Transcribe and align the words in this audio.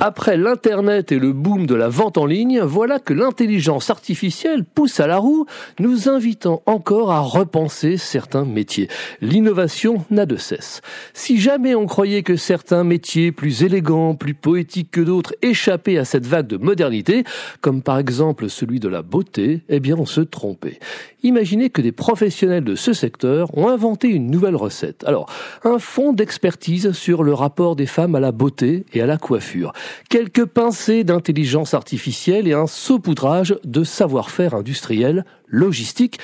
Après 0.00 0.36
l'Internet 0.36 1.10
et 1.10 1.18
le 1.18 1.32
boom 1.32 1.66
de 1.66 1.74
la 1.74 1.88
vente 1.88 2.18
en 2.18 2.26
ligne, 2.26 2.60
voilà 2.60 2.98
que 2.98 3.14
l'intelligence 3.14 3.88
artificielle 3.88 4.62
pousse 4.62 5.00
à 5.00 5.06
la 5.06 5.16
roue, 5.16 5.46
nous 5.80 6.10
invitant 6.10 6.62
encore 6.66 7.10
à 7.10 7.20
repenser 7.20 7.96
certains 7.96 8.44
métiers. 8.44 8.88
L'innovation 9.22 10.04
n'a 10.10 10.26
de 10.26 10.36
cesse. 10.36 10.82
Si 11.14 11.40
jamais 11.40 11.74
on 11.74 11.86
croyait 11.86 12.22
que 12.22 12.36
certains 12.36 12.84
métiers 12.84 13.32
plus 13.32 13.62
élégants, 13.62 14.14
plus 14.14 14.34
poétiques 14.34 14.90
que 14.90 15.00
d'autres 15.00 15.34
échappaient 15.40 15.96
à 15.96 16.04
cette 16.04 16.26
vague 16.26 16.46
de 16.46 16.58
modernité, 16.58 17.24
comme 17.62 17.80
par 17.80 17.98
exemple 17.98 18.50
celui 18.50 18.80
de 18.80 18.88
la 18.88 19.00
beauté, 19.00 19.62
eh 19.70 19.80
bien 19.80 19.96
on 19.98 20.06
se 20.06 20.20
trompait. 20.20 20.78
Imaginez 21.22 21.70
que 21.70 21.80
des 21.80 21.92
professionnels 21.92 22.64
de 22.64 22.74
ce 22.74 22.92
secteur 22.92 23.56
ont 23.56 23.68
inventé 23.68 24.08
une 24.08 24.30
nouvelle 24.30 24.54
recette. 24.54 25.02
Alors, 25.06 25.28
un 25.64 25.78
fond 25.78 26.12
d'expertise 26.12 26.92
sur 26.92 27.24
le 27.24 27.34
rapport 27.34 27.74
des 27.74 27.86
femmes 27.86 28.14
à 28.14 28.20
la 28.20 28.30
beauté 28.30 28.84
et 28.92 29.00
à 29.00 29.06
la 29.06 29.16
coiffure 29.16 29.72
quelques 30.08 30.44
pincées 30.44 31.04
d'intelligence 31.04 31.74
artificielle 31.74 32.48
et 32.48 32.52
un 32.52 32.66
saupoudrage 32.66 33.56
de 33.64 33.84
savoir-faire 33.84 34.54
industriel, 34.54 35.24
logistique, 35.48 36.18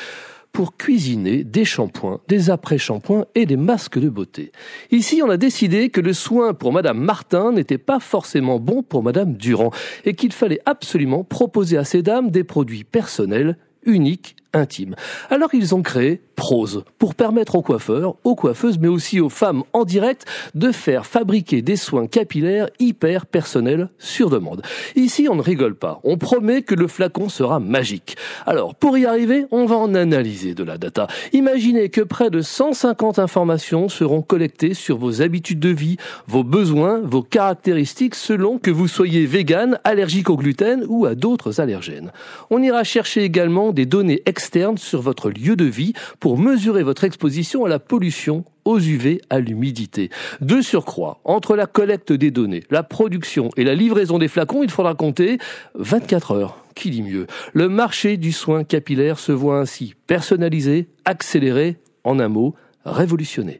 pour 0.52 0.76
cuisiner 0.76 1.44
des 1.44 1.64
shampoings, 1.64 2.20
des 2.28 2.50
après-shampoings 2.50 3.24
et 3.34 3.46
des 3.46 3.56
masques 3.56 3.98
de 3.98 4.08
beauté. 4.08 4.52
Ici, 4.90 5.22
on 5.24 5.30
a 5.30 5.38
décidé 5.38 5.88
que 5.88 6.00
le 6.00 6.12
soin 6.12 6.52
pour 6.52 6.72
Madame 6.72 6.98
Martin 6.98 7.52
n'était 7.52 7.78
pas 7.78 8.00
forcément 8.00 8.58
bon 8.58 8.82
pour 8.82 9.02
Madame 9.02 9.34
Durand 9.34 9.70
et 10.04 10.14
qu'il 10.14 10.32
fallait 10.32 10.60
absolument 10.66 11.24
proposer 11.24 11.78
à 11.78 11.84
ces 11.84 12.02
dames 12.02 12.30
des 12.30 12.44
produits 12.44 12.84
personnels, 12.84 13.56
uniques, 13.84 14.36
intimes. 14.52 14.94
Alors 15.30 15.54
ils 15.54 15.74
ont 15.74 15.82
créé 15.82 16.20
Prose 16.36 16.84
pour 16.98 17.14
permettre 17.14 17.54
aux 17.54 17.62
coiffeurs, 17.62 18.16
aux 18.24 18.34
coiffeuses, 18.34 18.78
mais 18.78 18.88
aussi 18.88 19.20
aux 19.20 19.28
femmes 19.28 19.62
en 19.72 19.84
direct 19.84 20.26
de 20.54 20.72
faire 20.72 21.06
fabriquer 21.06 21.62
des 21.62 21.76
soins 21.76 22.06
capillaires 22.06 22.68
hyper 22.80 23.26
personnels 23.26 23.90
sur 23.98 24.28
demande. 24.28 24.62
Ici, 24.96 25.28
on 25.30 25.36
ne 25.36 25.42
rigole 25.42 25.76
pas. 25.76 26.00
On 26.04 26.18
promet 26.18 26.62
que 26.62 26.74
le 26.74 26.88
flacon 26.88 27.28
sera 27.28 27.60
magique. 27.60 28.16
Alors, 28.44 28.74
pour 28.74 28.98
y 28.98 29.06
arriver, 29.06 29.46
on 29.52 29.66
va 29.66 29.76
en 29.76 29.94
analyser 29.94 30.54
de 30.54 30.64
la 30.64 30.78
data. 30.78 31.06
Imaginez 31.32 31.90
que 31.90 32.00
près 32.00 32.30
de 32.30 32.40
150 32.40 33.18
informations 33.18 33.88
seront 33.88 34.22
collectées 34.22 34.74
sur 34.74 34.98
vos 34.98 35.22
habitudes 35.22 35.60
de 35.60 35.68
vie, 35.68 35.96
vos 36.26 36.44
besoins, 36.44 37.00
vos 37.04 37.22
caractéristiques 37.22 38.16
selon 38.16 38.58
que 38.58 38.70
vous 38.70 38.88
soyez 38.88 39.26
vegan, 39.26 39.78
allergique 39.84 40.30
au 40.30 40.36
gluten 40.36 40.84
ou 40.88 41.06
à 41.06 41.14
d'autres 41.14 41.60
allergènes. 41.60 42.10
On 42.50 42.62
ira 42.62 42.82
chercher 42.84 43.22
également 43.22 43.72
des 43.72 43.86
données 43.86 44.22
externes 44.26 44.41
sur 44.76 45.00
votre 45.00 45.30
lieu 45.30 45.56
de 45.56 45.64
vie 45.64 45.92
pour 46.20 46.38
mesurer 46.38 46.82
votre 46.82 47.04
exposition 47.04 47.64
à 47.64 47.68
la 47.68 47.78
pollution, 47.78 48.44
aux 48.64 48.78
UV, 48.78 49.20
à 49.30 49.40
l'humidité. 49.40 50.10
De 50.40 50.60
surcroît, 50.60 51.20
entre 51.24 51.56
la 51.56 51.66
collecte 51.66 52.12
des 52.12 52.30
données, 52.30 52.62
la 52.70 52.82
production 52.82 53.50
et 53.56 53.64
la 53.64 53.74
livraison 53.74 54.18
des 54.18 54.28
flacons, 54.28 54.62
il 54.62 54.70
faudra 54.70 54.94
compter 54.94 55.38
24 55.74 56.32
heures. 56.32 56.58
Qui 56.74 56.90
dit 56.90 57.02
mieux? 57.02 57.26
Le 57.52 57.68
marché 57.68 58.16
du 58.16 58.32
soin 58.32 58.64
capillaire 58.64 59.18
se 59.18 59.32
voit 59.32 59.58
ainsi 59.58 59.94
personnalisé, 60.06 60.88
accéléré, 61.04 61.76
en 62.04 62.18
un 62.18 62.28
mot, 62.28 62.54
révolutionné. 62.84 63.56